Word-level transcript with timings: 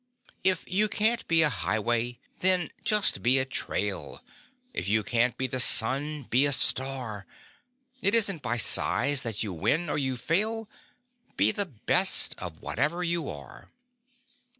If 0.43 0.67
you 0.67 0.89
can't 0.89 1.27
be 1.27 1.43
a 1.43 1.49
highway 1.49 2.17
then 2.39 2.71
just 2.83 3.21
be 3.21 3.37
a 3.37 3.45
trail, 3.45 4.23
If 4.73 4.87
you 4.89 5.03
can't 5.03 5.37
be 5.37 5.45
the 5.45 5.59
sun 5.59 6.23
be 6.23 6.47
a 6.47 6.51
star; 6.51 7.27
It 8.01 8.15
isn't 8.15 8.41
by 8.41 8.57
size 8.57 9.21
that 9.21 9.43
you 9.43 9.53
win 9.53 9.91
or 9.91 9.99
you 9.99 10.17
fail 10.17 10.67
Be 11.37 11.51
the 11.51 11.67
best 11.67 12.33
of 12.39 12.63
whatever 12.63 13.03
you 13.03 13.29
are! 13.29 13.69